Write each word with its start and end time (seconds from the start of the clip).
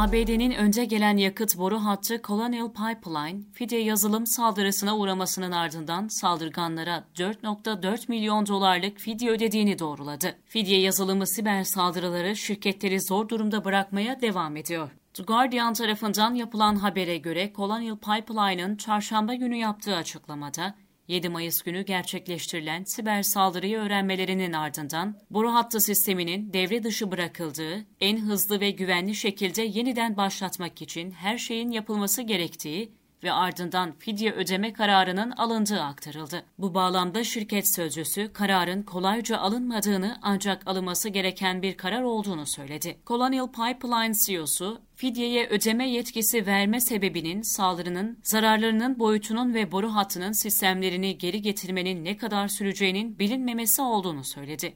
ABD'nin 0.00 0.50
önce 0.50 0.84
gelen 0.84 1.16
yakıt 1.16 1.58
boru 1.58 1.78
hattı 1.84 2.20
Colonial 2.24 2.68
Pipeline, 2.68 3.40
fidye 3.52 3.82
yazılım 3.82 4.26
saldırısına 4.26 4.96
uğramasının 4.98 5.52
ardından 5.52 6.08
saldırganlara 6.08 7.04
4.4 7.14 8.04
milyon 8.08 8.46
dolarlık 8.46 8.98
fidye 8.98 9.30
ödediğini 9.30 9.78
doğruladı. 9.78 10.36
Fidye 10.46 10.80
yazılımı 10.80 11.26
siber 11.26 11.64
saldırıları 11.64 12.36
şirketleri 12.36 13.00
zor 13.00 13.28
durumda 13.28 13.64
bırakmaya 13.64 14.20
devam 14.20 14.56
ediyor. 14.56 14.90
The 15.14 15.22
Guardian 15.22 15.74
tarafından 15.74 16.34
yapılan 16.34 16.76
habere 16.76 17.18
göre 17.18 17.52
Colonial 17.56 17.96
Pipeline'ın 17.96 18.76
çarşamba 18.76 19.34
günü 19.34 19.56
yaptığı 19.56 19.96
açıklamada 19.96 20.74
7 21.10 21.28
Mayıs 21.28 21.62
günü 21.62 21.82
gerçekleştirilen 21.82 22.84
siber 22.84 23.22
saldırıyı 23.22 23.78
öğrenmelerinin 23.78 24.52
ardından 24.52 25.16
boru 25.30 25.54
hattı 25.54 25.80
sisteminin 25.80 26.52
devre 26.52 26.82
dışı 26.82 27.10
bırakıldığı, 27.10 27.86
en 28.00 28.20
hızlı 28.20 28.60
ve 28.60 28.70
güvenli 28.70 29.14
şekilde 29.14 29.62
yeniden 29.62 30.16
başlatmak 30.16 30.82
için 30.82 31.10
her 31.10 31.38
şeyin 31.38 31.70
yapılması 31.70 32.22
gerektiği 32.22 32.92
ve 33.24 33.32
ardından 33.32 33.92
fidye 33.98 34.32
ödeme 34.32 34.72
kararının 34.72 35.30
alındığı 35.30 35.82
aktarıldı. 35.82 36.44
Bu 36.58 36.74
bağlamda 36.74 37.24
şirket 37.24 37.74
sözcüsü 37.74 38.32
kararın 38.32 38.82
kolayca 38.82 39.38
alınmadığını 39.38 40.18
ancak 40.22 40.66
alınması 40.66 41.08
gereken 41.08 41.62
bir 41.62 41.76
karar 41.76 42.02
olduğunu 42.02 42.46
söyledi. 42.46 42.96
Colonial 43.06 43.48
Pipeline 43.48 44.14
CEO'su 44.26 44.80
fidyeye 44.94 45.48
ödeme 45.48 45.90
yetkisi 45.90 46.46
verme 46.46 46.80
sebebinin 46.80 47.42
saldırının 47.42 48.18
zararlarının 48.22 48.98
boyutunun 48.98 49.54
ve 49.54 49.72
boru 49.72 49.94
hattının 49.94 50.32
sistemlerini 50.32 51.18
geri 51.18 51.42
getirmenin 51.42 52.04
ne 52.04 52.16
kadar 52.16 52.48
süreceğinin 52.48 53.18
bilinmemesi 53.18 53.82
olduğunu 53.82 54.24
söyledi. 54.24 54.74